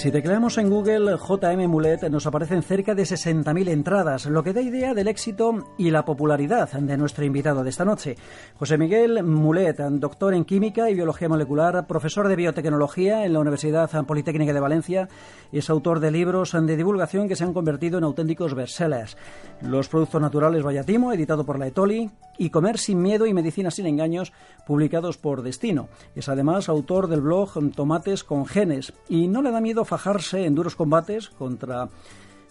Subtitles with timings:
[0.00, 4.62] Si tecleamos en Google JM Mulet nos aparecen cerca de 60.000 entradas, lo que da
[4.62, 8.16] idea del éxito y la popularidad de nuestro invitado de esta noche.
[8.54, 13.90] José Miguel Mulet, doctor en Química y Biología Molecular, profesor de Biotecnología en la Universidad
[14.06, 15.06] Politécnica de Valencia,
[15.52, 19.18] es autor de libros de divulgación que se han convertido en auténticos bestsellers.
[19.60, 23.86] Los productos naturales Vallatimo, editado por la Etoli, y Comer sin miedo y Medicina sin
[23.86, 24.32] engaños,
[24.66, 25.90] publicados por Destino.
[26.14, 30.54] Es además autor del blog Tomates con genes y no le da miedo fajarse en
[30.54, 31.88] duros combates contra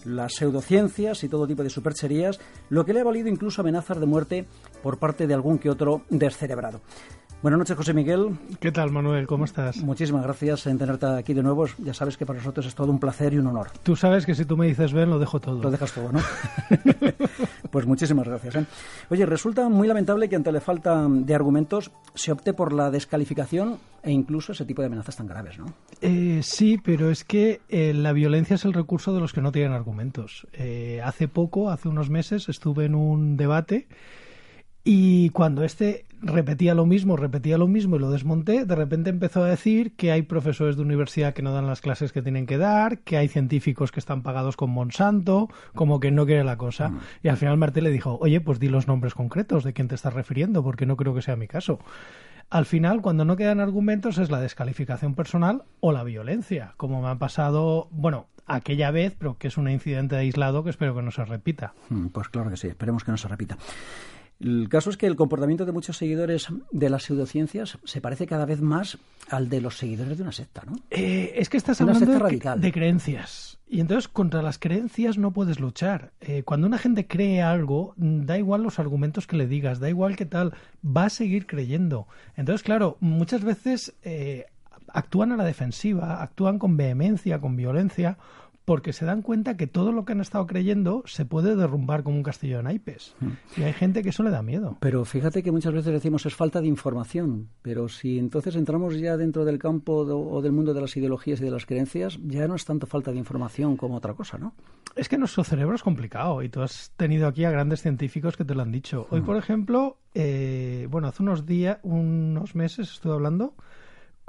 [0.04, 2.38] las pseudociencias y todo tipo de supercherías,
[2.70, 4.46] lo que le ha valido incluso amenazas de muerte
[4.84, 6.82] por parte de algún que otro descerebrado.
[7.42, 8.38] Buenas noches, José Miguel.
[8.60, 9.26] ¿Qué tal, Manuel?
[9.26, 9.78] ¿Cómo estás?
[9.78, 11.68] Muchísimas gracias en tenerte aquí de nuevo.
[11.78, 13.68] Ya sabes que para nosotros es todo un placer y un honor.
[13.82, 15.64] Tú sabes que si tú me dices ven, lo dejo todo.
[15.64, 16.20] Lo dejas todo, ¿no?
[17.72, 18.56] pues muchísimas gracias.
[18.56, 18.66] ¿eh?
[19.10, 23.78] Oye, resulta muy lamentable que ante la falta de argumentos se opte por la descalificación
[24.04, 25.66] e incluso ese tipo de amenazas tan graves, ¿no?
[26.02, 29.52] Eh, sí, pero es que eh, la violencia es el recurso de los que no
[29.52, 30.48] tienen argumentos.
[31.04, 33.88] hace poco, hace unos meses, estuve en un debate
[34.84, 39.44] y cuando este repetía lo mismo, repetía lo mismo y lo desmonté, de repente empezó
[39.44, 42.58] a decir que hay profesores de universidad que no dan las clases que tienen que
[42.58, 46.90] dar, que hay científicos que están pagados con Monsanto, como que no quiere la cosa.
[46.90, 47.00] Mm.
[47.24, 49.96] Y al final Martel le dijo, oye, pues di los nombres concretos de quién te
[49.96, 51.80] estás refiriendo, porque no creo que sea mi caso.
[52.50, 57.10] Al final, cuando no quedan argumentos, es la descalificación personal o la violencia, como me
[57.10, 61.12] ha pasado, bueno, aquella vez, pero que es un incidente aislado que espero que no
[61.12, 61.74] se repita.
[61.90, 63.58] Mm, pues claro que sí, esperemos que no se repita.
[64.40, 68.46] El caso es que el comportamiento de muchos seguidores de las pseudociencias se parece cada
[68.46, 68.98] vez más
[69.30, 70.78] al de los seguidores de una secta, ¿no?
[70.90, 73.60] Eh, es que estás hablando de, creencias.
[73.68, 76.14] Y entonces contra las creencias no puedes luchar.
[76.22, 80.16] Eh, cuando una gente cree algo, da igual los argumentos que le digas, da igual
[80.16, 80.54] qué tal,
[80.86, 82.08] va a seguir creyendo.
[82.38, 84.46] Entonces, claro, muchas veces eh,
[84.88, 88.18] actúan a la defensiva, actúan con vehemencia, con violencia,
[88.70, 92.18] porque se dan cuenta que todo lo que han estado creyendo se puede derrumbar como
[92.18, 93.16] un castillo de naipes.
[93.20, 93.30] Mm.
[93.60, 94.78] Y hay gente que eso le da miedo.
[94.80, 99.18] Pero fíjate que muchas veces decimos es falta de información, pero si entonces entramos ya
[99.18, 102.54] dentro del campo o del mundo de las ideologías y de las creencias, ya no
[102.54, 104.54] es tanto falta de información como otra cosa, ¿no?
[104.96, 108.46] Es que nuestro cerebro es complicado y tú has tenido aquí a grandes científicos que
[108.46, 109.08] te lo han dicho.
[109.10, 109.26] Hoy, mm.
[109.26, 113.56] por ejemplo, eh, bueno, hace unos días, unos meses estuve hablando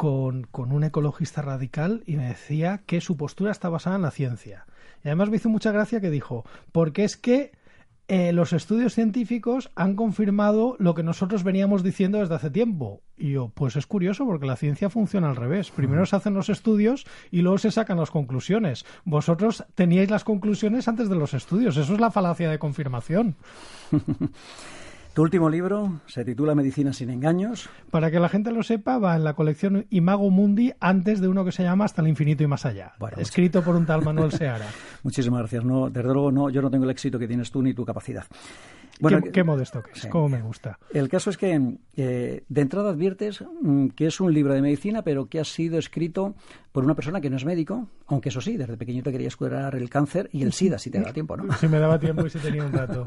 [0.00, 4.64] con, un ecologista radical y me decía que su postura está basada en la ciencia.
[5.04, 7.52] Y además me hizo mucha gracia que dijo, porque es que
[8.08, 13.02] eh, los estudios científicos han confirmado lo que nosotros veníamos diciendo desde hace tiempo.
[13.18, 15.70] Y yo, pues es curioso porque la ciencia funciona al revés.
[15.70, 18.86] Primero se hacen los estudios y luego se sacan las conclusiones.
[19.04, 21.76] Vosotros teníais las conclusiones antes de los estudios.
[21.76, 23.36] Eso es la falacia de confirmación.
[25.20, 27.68] Tu último libro se titula Medicina sin engaños.
[27.90, 31.44] Para que la gente lo sepa, va en la colección Imago Mundi antes de uno
[31.44, 34.64] que se llama Hasta el infinito y más allá, escrito por un tal Manuel Seara.
[35.02, 35.62] Muchísimas gracias.
[35.62, 38.24] No, desde luego no, yo no tengo el éxito que tienes tú ni tu capacidad.
[39.00, 40.78] Bueno, qué, modesto que es, cómo me gusta.
[40.92, 45.02] El caso es que eh, de entrada adviertes mm, que es un libro de medicina,
[45.02, 46.34] pero que ha sido escrito
[46.72, 49.74] por una persona que no es médico, aunque eso sí, desde pequeño te querías curar
[49.74, 51.52] el cáncer y el SIDA, si te da tiempo, ¿no?
[51.60, 53.06] Si me daba tiempo y si tenía un rato.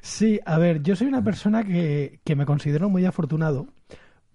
[0.00, 3.66] Sí, a ver, yo soy una persona que, que me considero muy afortunado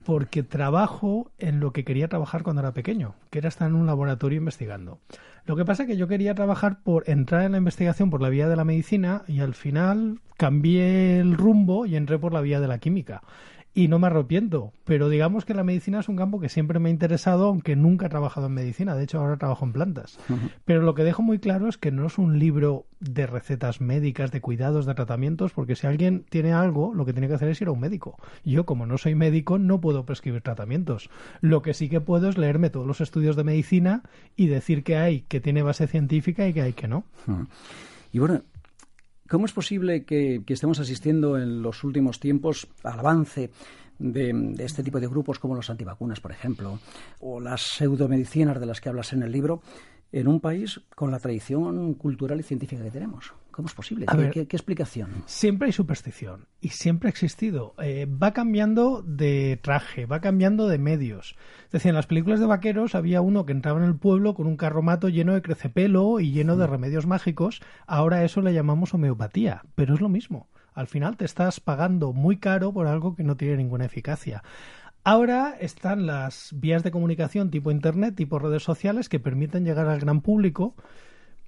[0.08, 3.88] porque trabajo en lo que quería trabajar cuando era pequeño, que era estar en un
[3.88, 5.00] laboratorio investigando.
[5.46, 8.30] Lo que pasa es que yo quería trabajar por entrar en la investigación por la
[8.30, 12.62] vía de la medicina y al final cambié el rumbo y entré por la vía
[12.62, 13.22] de la química
[13.78, 16.90] y no me arrepiento, pero digamos que la medicina es un campo que siempre me
[16.90, 20.18] ha interesado, aunque nunca he trabajado en medicina, de hecho ahora trabajo en plantas.
[20.66, 24.32] Pero lo que dejo muy claro es que no es un libro de recetas médicas,
[24.32, 27.62] de cuidados, de tratamientos, porque si alguien tiene algo, lo que tiene que hacer es
[27.62, 28.18] ir a un médico.
[28.44, 31.12] Yo, como no soy médico, no puedo prescribir tratamientos.
[31.42, 34.02] Lo que sí que puedo es leerme todos los estudios de medicina
[34.36, 37.04] y decir que hay que tiene base científica y que hay que no.
[38.12, 38.42] Y bueno,
[39.30, 43.50] ¿Cómo es posible que, estemos asistiendo en los últimos tiempos al avance
[44.00, 46.80] de, este tipo de grupos como los antivacunas, por ejemplo,
[47.20, 49.62] o las pseudomedicinas de las que hablas en el libro,
[50.12, 53.34] en un país con la tradición cultural y científica que tenemos?
[53.58, 54.06] ¿Cómo es posible?
[54.32, 55.24] ¿Qué, explicación?
[55.26, 57.74] Siempre hay superstición y siempre ha existido.
[57.82, 61.36] Eh, va cambiando de traje, va cambiando de medios.
[61.66, 64.46] Es decir, en las películas de vaqueros había uno que entraba en el pueblo con
[64.46, 67.64] un carromato lleno de crecepelo y lleno de remedios mágicos.
[67.88, 70.50] Ahora eso le llamamos homeopatía, pero es lo mismo.
[70.76, 74.44] Al final te estás pagando muy caro por algo que no tiene ninguna eficacia.
[75.04, 80.00] Ahora están las vías de comunicación tipo Internet, tipo redes sociales que permiten llegar al
[80.00, 80.76] gran público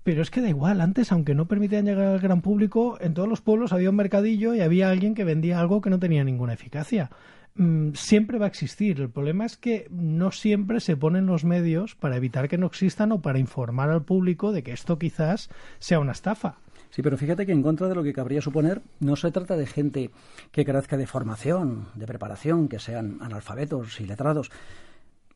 [0.10, 3.30] pero es que da igual, antes, aunque no permitían llegar al gran público, en todos
[3.30, 6.54] los pueblos había un mercadillo y había alguien que vendía algo que no tenía ninguna
[6.54, 7.12] eficacia.
[7.56, 9.00] mm, siempre va a existir.
[9.02, 13.12] El problema es que no siempre se ponen los medios para evitar que no existan
[13.12, 16.56] o para informar al público de que esto quizás sea una estafa.
[16.90, 19.68] Sí, pero fíjate que en contra de lo que cabría suponer, no se trata de
[19.68, 20.10] gente
[20.52, 24.50] que carezca de formación, de preparación, que sean analfabetos y letrados,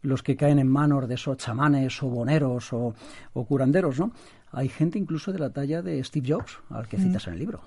[0.04, 2.94] los que caen en manos de esos chamanes o boneros o,
[3.34, 4.12] curanderos, ¿no?
[4.54, 7.62] Hay gente incluso de la talla de Steve Jobs, al que citas en el libro.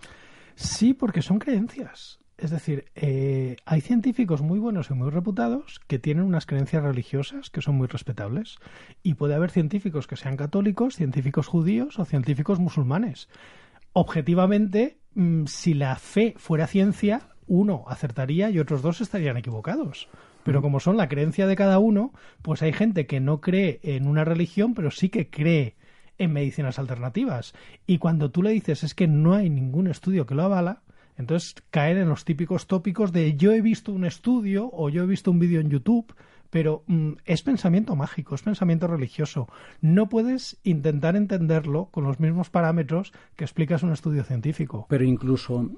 [0.54, 2.18] Sí, porque son creencias.
[2.38, 7.50] Es decir, eh, hay científicos muy buenos y muy reputados que tienen unas creencias religiosas
[7.50, 8.56] que son muy respetables.
[9.02, 13.28] Y puede haber científicos que sean católicos, científicos judíos o científicos musulmanes
[13.98, 20.06] objetivamente, mm, si la fe fuera ciencia, uno acertaría y otros dos estarían equivocados.
[20.44, 22.12] Pero como son la creencia de cada uno,
[22.42, 25.76] pues hay gente que no cree en una religión, pero sí que cree
[26.18, 27.54] en medicinas alternativas.
[27.86, 30.82] Y cuando tú le dices es que no hay ningún estudio que lo avala,
[31.16, 35.06] entonces caen en los típicos tópicos de yo he visto un estudio o yo he
[35.06, 36.14] visto un vídeo en YouTube
[36.50, 39.48] pero mm, es pensamiento mágico, es pensamiento religioso.
[39.80, 44.86] No puedes intentar entenderlo con los mismos parámetros que explicas un estudio científico.
[44.88, 45.70] Pero incluso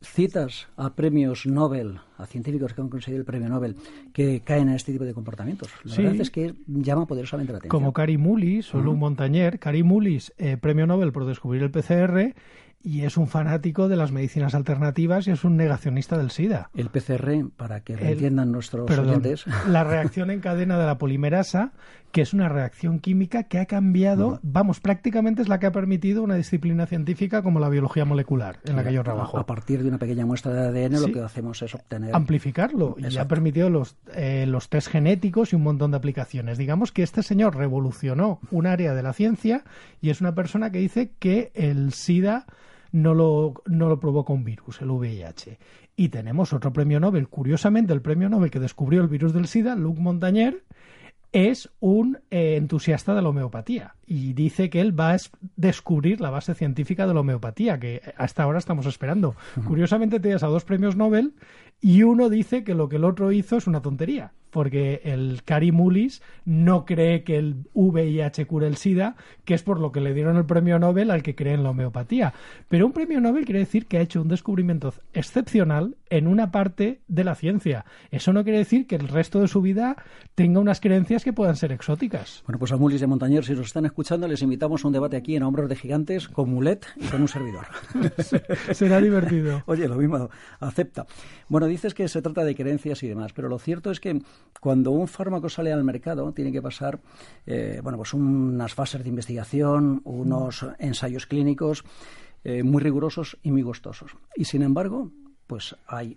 [0.00, 3.76] citas a premios Nobel, a científicos que han conseguido el premio Nobel,
[4.12, 5.70] que caen en este tipo de comportamientos.
[5.84, 7.80] La verdad es que llama poderosamente la atención.
[7.80, 9.58] Como Cary Mullis o Luc Montagnier.
[9.58, 12.34] Cary Mullis, eh, premio Nobel por descubrir el PCR,
[12.82, 16.70] y es un fanático de las medicinas alternativas y es un negacionista del SIDA.
[16.74, 19.44] El PCR, para que lo entiendan nuestros oyentes.
[19.68, 21.72] La reacción en cadena de la polimerasa,
[22.12, 26.22] que es una reacción química que ha cambiado, vamos, prácticamente es la que ha permitido
[26.22, 29.38] una disciplina científica como la biología molecular, en la que yo trabajo.
[29.38, 32.14] A, partir de una pequeña muestra de ADN lo que hacemos es obtener...
[32.14, 32.96] Amplificarlo.
[32.98, 36.58] Y ha permitido los, eh, los test genéticos y un montón de aplicaciones.
[36.58, 39.64] Digamos que este señor revolucionó un área de la ciencia
[40.00, 42.46] y es una persona que dice que el SIDA
[42.92, 45.58] no lo, no lo provoca un virus, el VIH.
[45.96, 49.74] Y tenemos otro premio Nobel, curiosamente el premio Nobel que descubrió el virus del SIDA,
[49.76, 50.64] Luc Montagnier,
[51.32, 55.18] es un eh, entusiasta de la homeopatía y dice que él va a
[55.56, 59.36] descubrir la base científica de la homeopatía, que hasta ahora estamos esperando.
[59.66, 61.34] Curiosamente tienes a dos premios Nobel
[61.80, 65.70] y uno dice que lo que el otro hizo es una tontería, porque el Cari
[65.70, 69.14] Mullis no cree que el VIH cure el SIDA,
[69.44, 71.70] que es por lo que le dieron el premio Nobel al que cree en la
[71.70, 72.34] homeopatía.
[72.68, 77.00] Pero un premio Nobel quiere decir que ha hecho un descubrimiento excepcional en una parte
[77.06, 77.84] de la ciencia.
[78.10, 79.96] Eso no quiere decir que el resto de su vida
[80.34, 82.42] tenga unas creencias que puedan ser exóticas.
[82.46, 83.97] Bueno, pues a Mullis de Montañer, si nos están escuchando,
[84.28, 87.26] les invitamos a un debate aquí en Hombros de Gigantes con Mulet y con un
[87.26, 87.66] servidor.
[88.72, 89.64] Será divertido.
[89.66, 90.30] Oye, lo mismo,
[90.60, 91.04] acepta.
[91.48, 94.22] Bueno, dices que se trata de creencias y demás, pero lo cierto es que
[94.60, 97.00] cuando un fármaco sale al mercado tiene que pasar
[97.44, 101.84] eh, bueno, pues unas fases de investigación, unos ensayos clínicos
[102.44, 104.12] eh, muy rigurosos y muy costosos.
[104.36, 105.10] Y sin embargo,
[105.48, 106.16] pues hay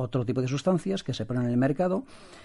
[0.00, 2.04] otro tipo de sustancias que se ponen en el mercado,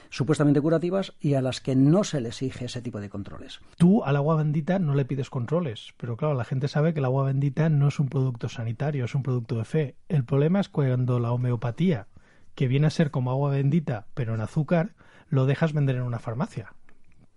[0.09, 3.59] supuestamente curativas, y a las que no se le exige ese tipo de controles.
[3.77, 7.05] Tú al agua bendita no le pides controles, pero claro, la gente sabe que el
[7.05, 9.95] agua bendita no es un producto sanitario, es un producto de fe.
[10.09, 12.07] El problema es cuando la homeopatía
[12.55, 14.93] que viene a ser como agua bendita, pero en azúcar,
[15.29, 16.73] lo dejas vender en una farmacia.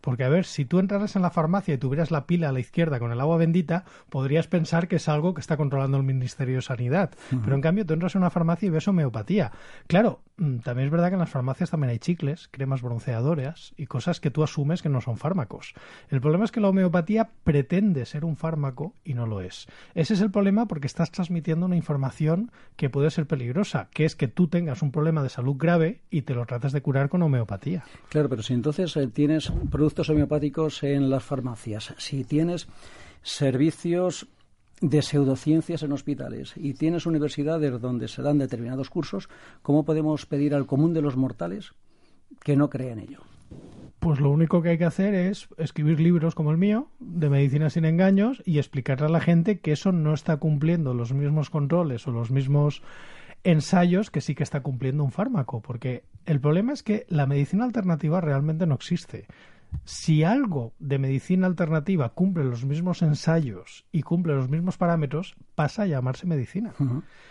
[0.07, 2.61] Porque, a ver, si tú entraras en la farmacia y tuvieras la pila a la
[2.61, 6.55] izquierda con el agua bendita, podrías pensar que es algo que está controlando el Ministerio
[6.55, 7.11] de Sanidad.
[7.43, 9.51] Pero, en cambio, tú entras en una farmacia y ves homeopatía.
[9.89, 13.87] Claro, mm, también es verdad que en las farmacias también hay chicles, cremas bronceadoras y
[13.87, 15.75] cosas que tú asumes que no son fármacos.
[16.09, 19.67] El problema es que la homeopatía pretende ser un fármaco y no lo es.
[19.97, 24.15] Ese es el problema porque estás transmitiendo una información que puede ser peligrosa, que es
[24.15, 27.25] que tú tengas un problema de salud grave y te lo tratas de curar con
[27.25, 27.83] homeopatía.
[28.09, 32.69] Claro, pero si entonces eh, tienes productos homeopáticos en las farmacias, si tienes
[33.23, 34.29] servicios
[34.81, 39.29] de pseudociencias en hospitales y tienes universidades donde se dan determinados cursos,
[39.63, 41.73] ¿cómo podemos pedir al común de los mortales
[42.43, 43.21] que no crea en ello?
[43.99, 47.71] Pues lo único que hay que hacer es escribir libros como el mío, de medicina
[47.71, 52.07] sin engaños, y explicarle a la gente que eso no está cumpliendo los mismos controles
[52.07, 52.83] o los mismos
[53.43, 57.65] ensayos que sí que está cumpliendo un fármaco, porque el problema es que la medicina
[57.65, 59.27] alternativa realmente no existe
[59.85, 65.83] si algo de medicina alternativa cumple los mismos ensayos y cumple los mismos parámetros, pasa
[65.83, 66.75] a llamarse medicina.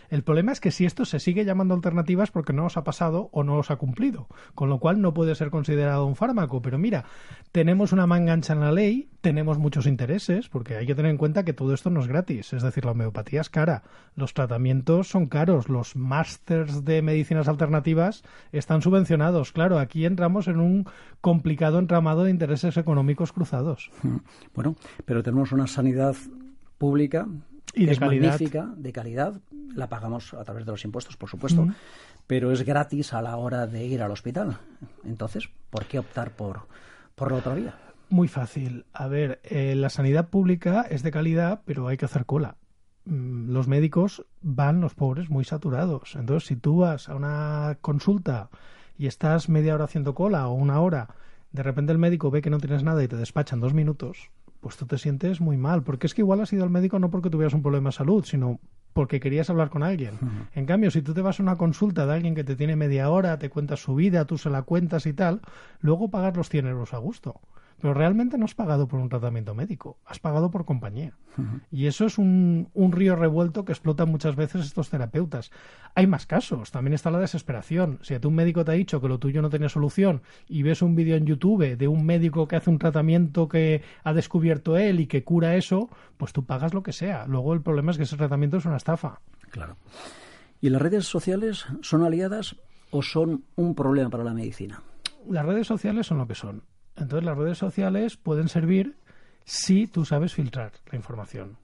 [0.10, 3.30] El problema es que si esto se sigue llamando alternativas porque no os ha pasado
[3.32, 6.62] o no os ha cumplido, con lo cual no puede ser considerado un fármaco.
[6.62, 7.06] Pero mira,
[7.52, 11.44] tenemos una mangancha en la ley, tenemos muchos intereses, porque hay que tener en cuenta
[11.44, 13.84] que todo esto no es gratis, es decir, la homeopatía es cara,
[14.16, 19.52] los tratamientos son caros, los másters de medicinas alternativas están subvencionados.
[19.52, 20.88] Claro, aquí entramos en un
[21.22, 23.92] complicado entramado de intereses económicos cruzados.
[24.54, 24.76] Bueno,
[25.06, 26.16] pero tenemos una sanidad
[26.78, 27.28] pública
[27.74, 28.40] y de calidad.
[28.40, 29.42] de calidad,
[29.74, 31.68] la pagamos a través de los impuestos, por supuesto,
[32.28, 34.58] pero es gratis a la hora de ir al hospital.
[35.04, 36.68] Entonces, ¿por qué optar por,
[37.16, 37.76] por la otra vía?
[38.10, 38.86] Muy fácil.
[38.94, 42.58] A ver, eh, la sanidad pública es de calidad, pero hay que hacer cola.
[43.06, 46.16] Mm, los médicos van, los pobres, muy saturados.
[46.16, 48.50] Entonces, si tú vas a una consulta
[48.98, 51.10] y estás media hora haciendo cola o una hora,
[51.56, 54.76] de repente el médico ve que no tienes nada y te despachan dos minutos, pues
[54.78, 55.84] tú te sientes muy mal.
[55.84, 58.26] Porque es que igual has ido al médico no porque tuvieras un problema de salud,
[58.26, 58.60] sino
[58.94, 60.20] porque querías hablar con alguien.
[60.54, 63.10] En cambio, si tú te vas a una consulta de alguien que te tiene media
[63.10, 65.42] hora, te cuenta su vida, tú se la cuentas y tal,
[65.80, 67.42] luego pagar los 100 euros a gusto.
[67.82, 71.14] Pero realmente no has pagado por un tratamiento médico, has pagado por compañía.
[71.70, 75.52] Y eso es un, un, río revuelto que explotan muchas veces estos terapeutas.
[75.94, 78.00] Hay más casos, también está la desesperación.
[78.02, 80.64] Si a ti un médico te ha dicho que lo tuyo no tiene solución y
[80.64, 84.78] ves un vídeo en YouTube de un médico que hace un tratamiento que ha descubierto
[84.78, 87.28] él y que cura eso, pues tú pagas lo que sea.
[87.28, 89.20] Luego el problema es que ese tratamiento es una estafa.
[89.52, 89.76] Claro.
[90.62, 92.56] ¿Y las redes sociales son aliadas
[92.92, 94.82] o son un problema para la medicina?
[95.30, 96.64] Las redes sociales son lo que son
[96.98, 98.96] entonces las redes sociales pueden servir
[99.44, 101.58] si tú sabes filtrar la información.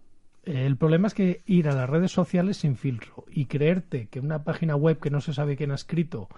[0.44, 4.44] El problema es que ir a las redes sociales sin filtro y creerte que una
[4.44, 6.30] página web que no se sabe quién ha escrito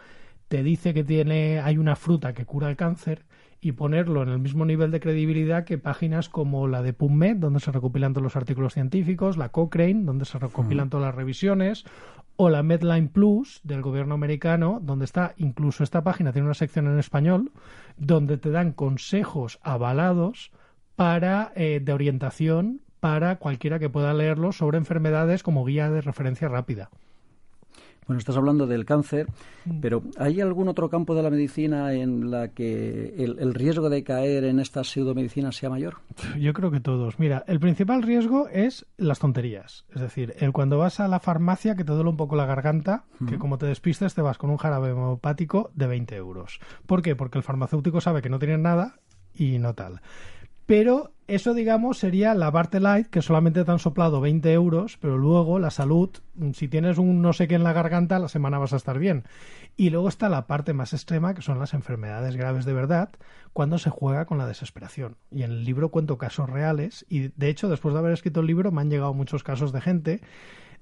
[0.49, 3.23] te dice que tiene hay una fruta que cura el cáncer
[3.63, 7.61] y ponerlo en el mismo nivel de credibilidad que páginas como la de PubMed, donde
[7.61, 11.85] se recopilan todos los artículos científicos, la Cochrane, donde se recopilan todas las revisiones,
[12.35, 16.87] o la Medline Plus del gobierno americano, donde está incluso esta página tiene una sección
[16.87, 17.51] en español
[17.97, 20.51] donde te dan consejos avalados
[20.95, 26.47] para eh, de orientación para cualquiera que pueda leerlo sobre enfermedades como guía de referencia
[26.47, 26.89] rápida.
[28.07, 29.27] Bueno, estás hablando del cáncer,
[29.65, 29.79] mm.
[29.79, 34.43] pero ¿hay algún otro campo de la medicina en la que el, riesgo de caer
[34.43, 35.97] en esta pseudomedicina sea mayor?
[36.39, 37.19] Yo creo que todos.
[37.19, 39.85] Mira, el principal riesgo es las tonterías.
[39.93, 43.05] Es decir, el cuando vas a la farmacia que te duele un poco la garganta,
[43.27, 46.59] que como te despistes te vas con un jarabe homeopático de 20 euros.
[46.85, 47.15] ¿Por qué?
[47.15, 48.99] Porque el farmacéutico sabe que no tienes nada
[49.33, 50.01] y no tal
[50.65, 55.17] pero eso, digamos, sería la parte light, que solamente te han soplado 20 euros, pero
[55.17, 56.09] luego la salud,
[56.53, 59.23] si tienes un no sé qué en la garganta, la semana vas a estar bien.
[59.77, 63.09] Y luego está la parte más extrema, que son las enfermedades graves de verdad,
[63.53, 65.15] cuando se juega con la desesperación.
[65.31, 68.47] Y en el libro cuento casos reales, y de hecho, después de haber escrito el
[68.47, 70.21] libro, me han llegado muchos casos de gente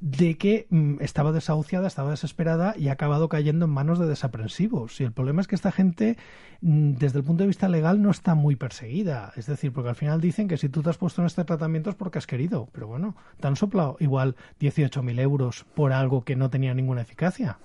[0.02, 5.00] de que mm, estaba desahuciada, estaba desesperada y ha acabado cayendo en manos de desaprensivos.
[5.00, 6.18] Y el problema es que esta gente,
[6.62, 9.32] mm, desde el punto de vista legal, no está muy perseguida.
[9.36, 11.92] Es decir, porque al final dicen que si tú te has puesto en este tratamiento
[11.92, 12.68] es porque has querido.
[12.72, 17.60] Pero bueno, te han soplado igual 18.000 euros por algo que no tenía ninguna eficacia.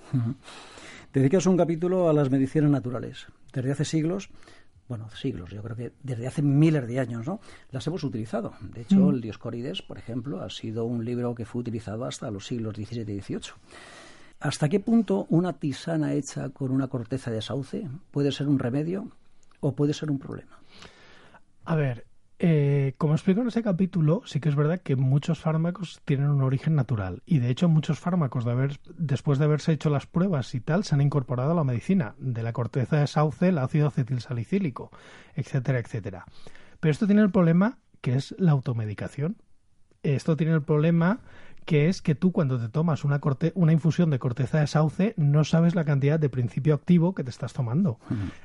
[1.11, 3.25] Dedicas un capítulo a las medicinas naturales.
[3.51, 4.29] Desde hace siglos
[4.87, 7.39] bueno, siglos, yo creo que desde hace miles de años, ¿no?
[7.71, 8.53] Las hemos utilizado.
[8.61, 9.09] De hecho, mm.
[9.09, 13.01] el Dioscorides, por ejemplo, ha sido un libro que fue utilizado hasta los siglos XVII
[13.01, 13.51] y XVIII.
[14.39, 19.11] ¿Hasta qué punto una tisana hecha con una corteza de sauce puede ser un remedio
[19.59, 20.59] o puede ser un problema?
[21.65, 22.05] A ver,
[22.39, 26.43] eh, como explico en ese capítulo, sí que es verdad que muchos fármacos tienen un
[26.43, 30.53] origen natural y de hecho muchos fármacos de haber, después de haberse hecho las pruebas
[30.53, 33.87] y tal se han incorporado a la medicina, de la corteza de sauce, el ácido
[33.87, 34.91] acetilsalicílico,
[35.33, 36.25] etcétera, etcétera.
[36.79, 39.37] Pero esto tiene el problema que es la automedicación.
[40.03, 41.21] Esto tiene el problema
[41.67, 45.13] que es que tú cuando te tomas una, corte una infusión de corteza de sauce
[45.17, 47.99] no sabes la cantidad de principio activo que te estás tomando.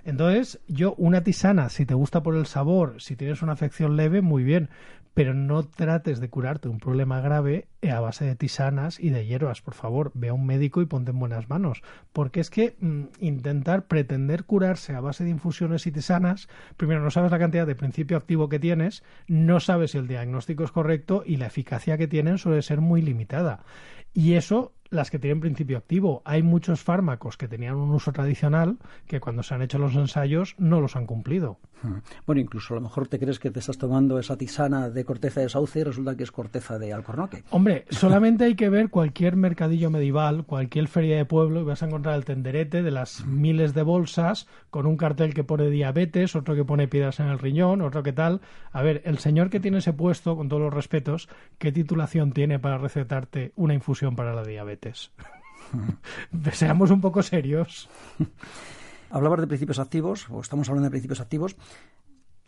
[0.04, 4.22] Entonces, yo una tisana, si te gusta por el sabor, si tienes una afección leve,
[4.22, 4.70] muy bien,
[5.14, 9.60] pero no trates de curarte un problema grave a base de tisanas y de hierbas,
[9.60, 13.04] por favor, ve a un médico y ponte en buenas manos, porque es que mm,
[13.20, 17.74] intentar pretender curarse a base de infusiones y tisanas, primero no sabes la cantidad de
[17.74, 22.08] principio activo que tienes, no sabes si el diagnóstico es correcto y la eficacia que
[22.08, 23.64] tienen suele ser muy limitada.
[24.14, 26.22] Y eso las que tienen principio activo.
[26.24, 30.54] Hay muchos fármacos que tenían un uso tradicional que cuando se han hecho los ensayos
[30.58, 31.58] no los han cumplido.
[31.82, 31.96] Hmm.
[32.26, 35.40] Bueno, incluso a lo mejor te crees que te estás tomando esa tisana de corteza
[35.40, 37.42] de sauce y resulta que es corteza de alcornoque.
[37.50, 41.86] Hombre, solamente hay que ver cualquier mercadillo medieval, cualquier feria de pueblo y vas a
[41.86, 46.54] encontrar el tenderete de las miles de bolsas con un cartel que pone diabetes, otro
[46.54, 48.42] que pone piedras en el riñón, otro que tal.
[48.70, 52.58] A ver, el señor que tiene ese puesto, con todos los respetos, ¿qué titulación tiene
[52.58, 54.81] para recetarte una infusión para la diabetes?
[56.52, 57.88] Seamos un poco serios.
[59.10, 61.56] Hablabas de principios activos, o estamos hablando de principios activos.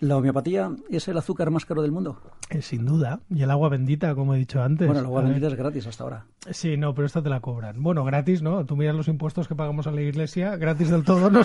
[0.01, 2.21] ¿La homeopatía es el azúcar más caro del mundo?
[2.51, 3.21] Eh, sin duda.
[3.31, 4.87] Y el agua bendita, como he dicho antes.
[4.87, 6.27] Bueno, el agua bendita es gratis hasta ahora.
[6.51, 7.83] Sí, no, pero esta te la cobran.
[7.83, 8.67] Bueno, gratis, ¿no?
[8.67, 11.43] Tú miras los impuestos que pagamos a la iglesia, gratis del todo no,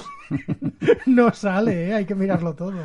[1.05, 1.93] no sale, ¿eh?
[1.93, 2.79] hay que mirarlo todo.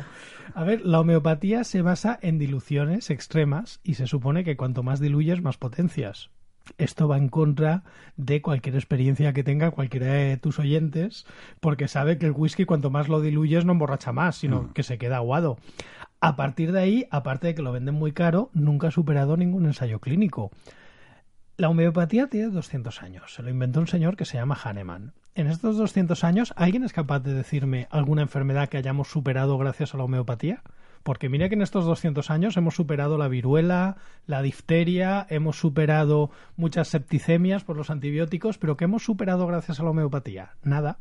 [0.53, 4.99] A ver, la homeopatía se basa en diluciones extremas y se supone que cuanto más
[4.99, 6.29] diluyes, más potencias.
[6.77, 7.83] Esto va en contra
[8.17, 11.25] de cualquier experiencia que tenga cualquiera de tus oyentes,
[11.59, 14.73] porque sabe que el whisky cuanto más lo diluyes no emborracha más, sino mm.
[14.73, 15.57] que se queda aguado.
[16.21, 19.65] A partir de ahí, aparte de que lo venden muy caro, nunca ha superado ningún
[19.65, 20.51] ensayo clínico.
[21.57, 23.33] La homeopatía tiene 200 años.
[23.33, 25.13] Se lo inventó un señor que se llama Hahnemann.
[25.35, 29.93] En estos 200 años, ¿alguien es capaz de decirme alguna enfermedad que hayamos superado gracias
[29.93, 30.63] a la homeopatía?
[31.05, 36.31] Porque mira que en estos 200 años hemos superado la viruela, la difteria, hemos superado
[36.57, 40.55] muchas septicemias por los antibióticos, pero ¿qué hemos superado gracias a la homeopatía?
[40.63, 40.97] Nada.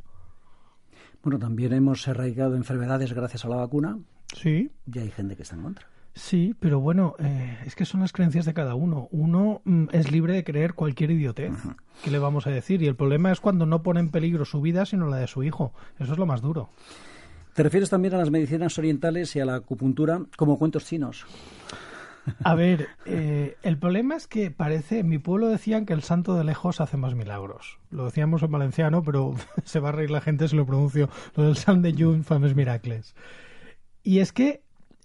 [1.23, 3.99] Bueno, también hemos erradicado enfermedades gracias a la vacuna.
[4.35, 4.71] Sí.
[4.93, 5.87] Y hay gente que está en contra.
[6.13, 9.09] Sí, pero bueno, eh, es que son las creencias de cada uno.
[9.11, 11.55] Uno mm, es libre de creer cualquier idiotez.
[12.03, 12.83] ¿Qué le vamos a decir?
[12.83, 15.43] Y el problema es cuando no pone en peligro su vida, sino la de su
[15.45, 15.73] hijo.
[15.99, 16.69] Eso es lo más duro.
[17.55, 21.25] ¿Te refieres también a las medicinas orientales y a la acupuntura como cuentos chinos?
[22.43, 26.35] A ver, eh, el problema es que parece, en mi pueblo decían que el santo
[26.35, 27.79] de lejos hace más milagros.
[27.91, 29.35] Lo decíamos en valenciano, pero
[29.65, 31.09] se va a reír la gente si lo pronuncio.
[31.37, 33.15] Lo del San de Jun, fames miracles.
[34.03, 34.64] Y es que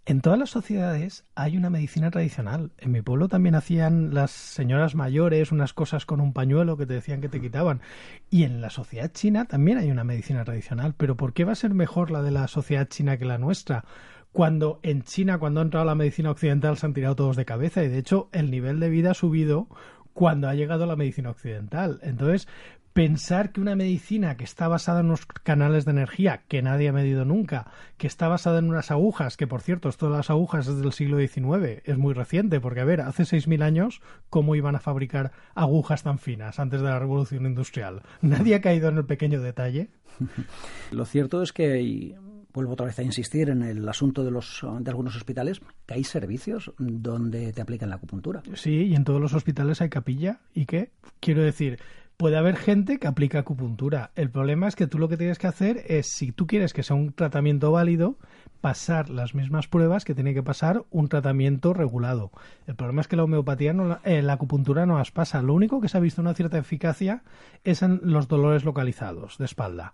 [0.10, 2.72] en todas las sociedades hay una medicina tradicional.
[2.80, 6.96] En mi pueblo también hacían las señoras mayores unas cosas con un pañuelo que te
[6.96, 7.82] decían que te quitaban.
[8.32, 10.96] Y en la sociedad china también hay una medicina tradicional.
[10.98, 13.86] Pero ¿por qué va a ser mejor la de la sociedad china que la nuestra?
[14.32, 17.84] Cuando en China, cuando ha entrado la medicina occidental, se han tirado todos de cabeza.
[17.84, 19.68] Y de hecho, el nivel de vida ha subido
[20.14, 22.00] cuando ha llegado la medicina occidental.
[22.02, 22.48] Entonces,
[22.94, 26.94] pensar que una medicina que está basada en unos canales de energía que nadie ha
[26.94, 30.68] medido nunca, que está basada en unas agujas, que por cierto, esto de las agujas
[30.68, 34.76] es del siglo XIX, es muy reciente, porque a ver, hace 6.000 años, ¿cómo iban
[34.76, 38.02] a fabricar agujas tan finas antes de la revolución industrial?
[38.22, 39.90] Nadie ha caído en el pequeño detalle.
[40.92, 42.16] Lo cierto es que y
[42.54, 46.04] vuelvo otra vez a insistir en el asunto de los de algunos hospitales que hay
[46.04, 48.42] servicios donde te aplican la acupuntura.
[48.56, 51.80] Sí, y en todos los hospitales hay capilla y qué quiero decir,
[52.20, 54.12] puede haber gente que aplica acupuntura.
[54.18, 56.84] El problema es que tú lo que tienes que hacer es, si tú quieres que
[56.84, 58.18] sea un tratamiento válido,
[58.60, 62.32] pasar las mismas pruebas que tiene que pasar un tratamiento regulado.
[62.68, 65.42] El problema es que la homeopatía, no, eh, la acupuntura no las pasa.
[65.42, 67.24] Lo único que se ha visto una cierta eficacia
[67.64, 69.94] es en los dolores localizados de espalda.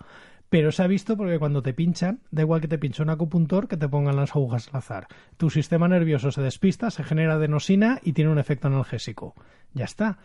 [0.50, 3.68] Pero se ha visto porque cuando te pinchan, da igual que te pinche un acupuntor
[3.68, 5.08] que te pongan las agujas al azar.
[5.38, 9.36] Tu sistema nervioso se despista, se genera adenosina y tiene un efecto analgésico.
[9.74, 10.18] Ya está.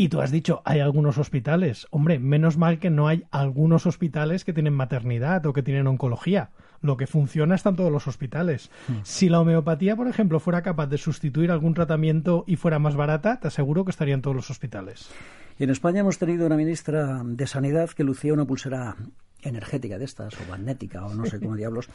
[0.00, 1.88] Y tú has dicho, hay algunos hospitales.
[1.90, 6.50] Hombre, menos mal que no hay algunos hospitales que tienen maternidad o que tienen oncología.
[6.80, 8.70] Lo que funciona está en todos los hospitales.
[8.86, 8.98] Hmm.
[9.02, 13.40] Si la homeopatía, por ejemplo, fuera capaz de sustituir algún tratamiento y fuera más barata,
[13.40, 15.10] te aseguro que estaría en todos los hospitales.
[15.58, 18.94] Y en España hemos tenido una ministra de Sanidad que lucía una pulsera
[19.42, 21.88] energética de estas, o magnética, o no sé cómo diablos.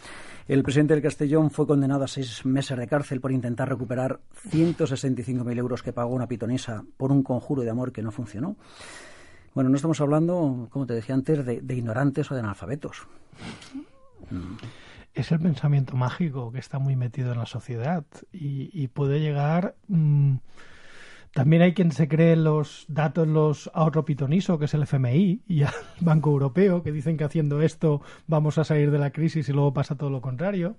[0.47, 5.57] El presidente del Castellón fue condenado a seis meses de cárcel por intentar recuperar 165.000
[5.57, 8.55] euros que pagó una pitonisa por un conjuro de amor que no funcionó.
[9.53, 13.07] Bueno, no estamos hablando, como te decía antes, de, ignorantes o de analfabetos.
[15.13, 19.75] Es el pensamiento mágico que está muy metido en la sociedad y, puede llegar...
[19.87, 20.37] Mm,
[21.33, 25.61] también hay quien se cree los datos los ahorro pitoniso, que es el FMI y
[25.61, 25.69] el
[25.99, 29.73] Banco Europeo, que dicen que haciendo esto vamos a salir de la crisis y luego
[29.73, 30.75] pasa todo lo contrario.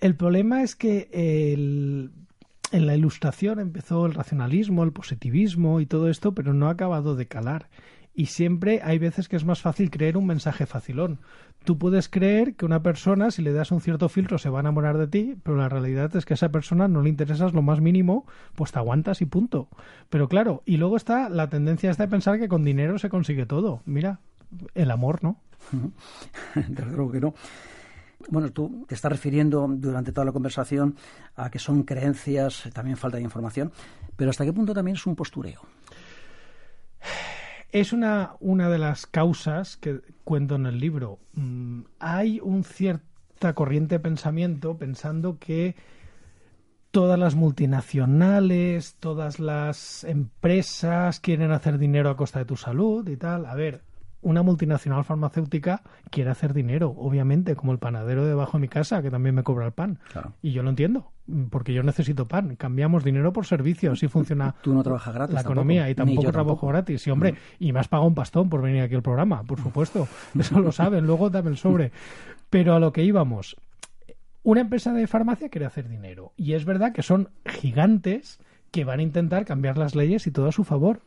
[0.00, 6.34] El problema es que en la ilustración empezó el racionalismo, el positivismo y todo esto,
[6.34, 7.68] pero no ha acabado de calar.
[8.18, 11.20] Y siempre hay veces que es más fácil creer un mensaje facilón
[11.64, 14.60] tú puedes creer que una persona, si le das un cierto filtro, se va a
[14.60, 17.60] enamorar de ti, pero la realidad es que a esa persona no le interesas lo
[17.62, 19.68] más mínimo, pues te aguantas y punto.
[20.08, 23.46] Pero claro, y luego está la tendencia esta de pensar que con dinero se consigue
[23.46, 23.82] todo.
[23.84, 24.20] Mira,
[24.74, 25.40] el amor, ¿no?
[26.54, 27.34] Desde luego que no.
[28.30, 30.96] Bueno, tú te estás refiriendo durante toda la conversación
[31.36, 33.72] a que son creencias, también falta de información,
[34.16, 35.60] pero ¿hasta qué punto también es un postureo?
[37.70, 41.18] Es una, una de las causas que cuento en el libro.
[41.34, 45.76] Mm, hay un cierta corriente de pensamiento pensando que
[46.90, 53.16] todas las multinacionales, todas las empresas quieren hacer dinero a costa de tu salud y
[53.16, 53.46] tal.
[53.46, 53.82] A ver,
[54.20, 59.10] una multinacional farmacéutica quiere hacer dinero, obviamente, como el panadero debajo de mi casa, que
[59.10, 59.98] también me cobra el pan.
[60.42, 61.12] Y yo lo entiendo,
[61.50, 62.56] porque yo necesito pan.
[62.56, 66.66] Cambiamos dinero por servicio, así funciona Tú no trabajas gratis, la economía y tampoco trabajo
[66.66, 67.06] gratis.
[67.06, 67.36] Y hombre, mm.
[67.60, 70.08] y me has pagado un pastón por venir aquí al programa, por supuesto.
[70.38, 71.92] Eso lo saben, luego dame el sobre.
[72.50, 73.56] Pero a lo que íbamos,
[74.42, 76.32] una empresa de farmacia quiere hacer dinero.
[76.36, 80.48] Y es verdad que son gigantes que van a intentar cambiar las leyes y todo
[80.48, 81.02] a su favor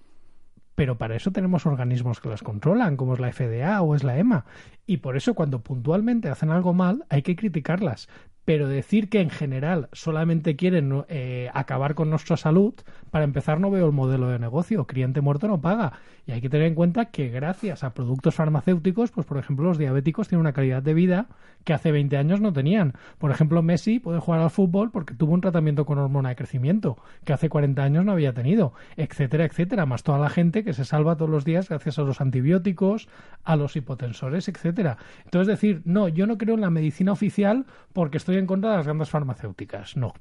[0.81, 4.17] pero para eso tenemos organismos que las controlan, como es la FDA o es la
[4.17, 4.45] EMA.
[4.87, 8.09] Y por eso cuando puntualmente hacen algo mal hay que criticarlas.
[8.45, 12.73] Pero decir que en general solamente quieren eh, acabar con nuestra salud,
[13.11, 14.85] para empezar no veo el modelo de negocio.
[14.85, 15.93] Cliente muerto no paga.
[16.25, 19.77] Y hay que tener en cuenta que gracias a productos farmacéuticos, pues por ejemplo los
[19.77, 21.27] diabéticos tienen una calidad de vida
[21.63, 22.93] que hace 20 años no tenían.
[23.17, 26.97] Por ejemplo, Messi puede jugar al fútbol porque tuvo un tratamiento con hormona de crecimiento
[27.23, 29.85] que hace 40 años no había tenido, etcétera, etcétera.
[29.85, 33.09] Más toda la gente que se salva todos los días gracias a los antibióticos,
[33.43, 34.97] a los hipotensores, etcétera.
[35.25, 38.77] Entonces decir, no, yo no creo en la medicina oficial porque estoy en contra de
[38.77, 39.97] las grandes farmacéuticas.
[39.97, 40.13] No.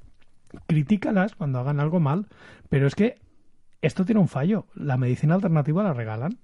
[0.67, 2.27] Critícalas cuando hagan algo mal,
[2.69, 3.19] pero es que
[3.81, 4.65] esto tiene un fallo.
[4.75, 6.37] La medicina alternativa la regalan.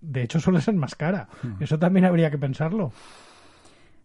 [0.00, 1.28] De hecho, suele ser más cara.
[1.42, 1.62] Hmm.
[1.62, 2.92] Eso también habría que pensarlo.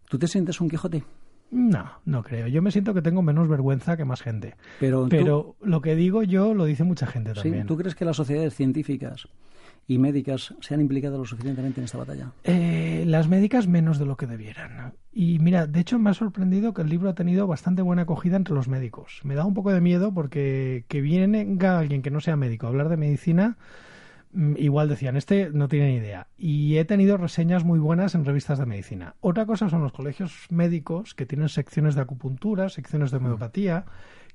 [0.08, 1.04] ¿Tú te sientes un Quijote?
[1.50, 2.46] No, no creo.
[2.46, 4.56] Yo me siento que tengo menos vergüenza que más gente.
[4.78, 7.66] Pero, Pero lo que digo yo lo dice mucha gente también.
[7.66, 9.28] ¿Tú crees que las sociedades científicas
[9.86, 12.32] y médicas se han implicado lo suficientemente en esta batalla?
[12.44, 14.94] Eh, las médicas menos de lo que debieran.
[15.12, 18.36] Y mira, de hecho me ha sorprendido que el libro ha tenido bastante buena acogida
[18.36, 19.20] entre los médicos.
[19.24, 22.70] Me da un poco de miedo porque que venga alguien que no sea médico a
[22.70, 23.56] hablar de medicina
[24.32, 26.28] mm, igual decían, este no tiene ni idea.
[26.38, 29.16] Y he tenido reseñas muy buenas en revistas de medicina.
[29.20, 33.86] Otra cosa son los colegios médicos que tienen secciones de acupuntura, secciones de homeopatía,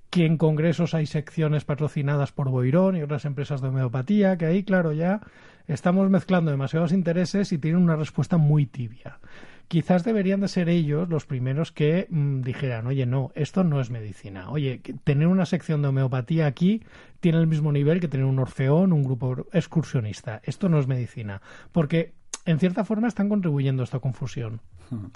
[0.10, 4.64] que en congresos hay secciones patrocinadas por Boirón y otras empresas de homeopatía, que ahí,
[4.64, 5.22] claro, ya
[5.68, 9.20] estamos mezclando demasiados intereses y tienen una respuesta muy tibia.
[9.68, 13.90] Quizás deberían de ser ellos los primeros que mm, dijeran, oye, no, esto no es
[13.90, 14.52] medicina.
[14.52, 16.84] Oye, tener una sección de homeopatía aquí
[17.20, 20.40] tiene el mismo nivel que tener un orfeón, un grupo excursionista.
[20.44, 21.42] Esto no es medicina.
[21.72, 22.14] Porque,
[22.46, 24.62] en cierta forma, están contribuyendo a esta confusión.
[24.92, 25.08] Hmm.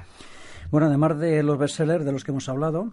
[0.71, 2.91] Bueno, además de los bestsellers de los que hemos hablado,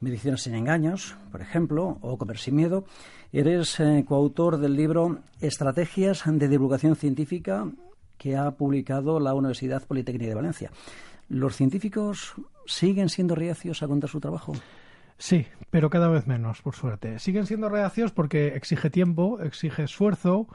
[0.00, 2.84] Medicina sin engaños, por ejemplo, o Comer sin miedo.
[3.32, 7.66] Eres eh, coautor del libro Estrategias de divulgación científica
[8.18, 10.70] que ha publicado la Universidad Politécnica de Valencia.
[11.28, 12.34] ¿Los científicos
[12.66, 14.52] siguen siendo reacios a contar su trabajo?
[15.18, 17.18] Sí, pero cada vez menos, por suerte.
[17.18, 20.46] Siguen siendo reacios porque exige tiempo, exige esfuerzo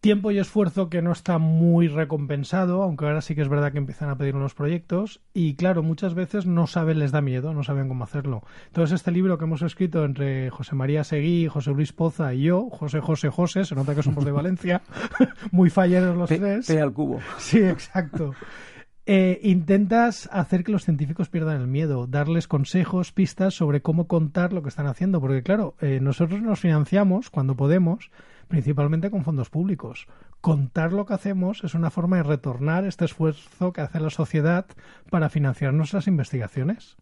[0.00, 3.78] tiempo y esfuerzo que no está muy recompensado, aunque ahora sí que es verdad que
[3.78, 7.62] empiezan a pedir unos proyectos y claro, muchas veces no saben, les da miedo, no
[7.62, 8.42] saben cómo hacerlo.
[8.68, 12.68] Entonces este libro que hemos escrito entre José María Seguí, José Luis Poza y yo,
[12.70, 14.82] José José José, se nota que somos de Valencia,
[15.52, 16.66] muy falleros los tres.
[16.66, 17.20] P al cubo.
[17.38, 18.34] Sí, exacto.
[19.06, 24.52] Eh, intentas hacer que los científicos pierdan el miedo, darles consejos, pistas sobre cómo contar
[24.52, 28.10] lo que están haciendo, porque claro, eh, nosotros nos financiamos cuando podemos,
[28.48, 30.06] principalmente con fondos públicos.
[30.40, 34.66] Contar lo que hacemos es una forma de retornar este esfuerzo que hace la sociedad
[35.10, 36.96] para financiar nuestras investigaciones.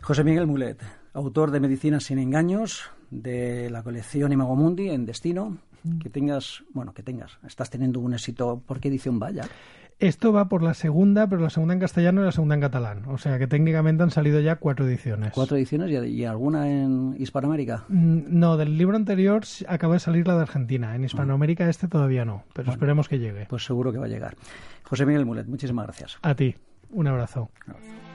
[0.00, 5.58] José Miguel Mulet, autor de Medicina sin engaños, de la colección Imago Mundi en Destino.
[6.02, 8.60] Que tengas, bueno, que tengas, estás teniendo un éxito.
[8.66, 9.44] ¿Por qué edición vaya?
[9.98, 13.04] Esto va por la segunda, pero la segunda en castellano y la segunda en catalán.
[13.06, 15.32] O sea que técnicamente han salido ya cuatro ediciones.
[15.32, 17.84] ¿Cuatro ediciones y, alguna en Hispanoamérica?
[17.88, 20.94] Mm, no, del libro anterior acaba de salir la de Argentina.
[20.94, 23.46] En Hispanoamérica este todavía no, pero esperemos que llegue.
[23.48, 24.36] Pues seguro que va a llegar.
[24.82, 26.18] José Miguel Mulet, muchísimas gracias.
[26.20, 26.56] A ti.
[26.90, 27.50] Un abrazo.
[27.66, 28.05] Un abrazo.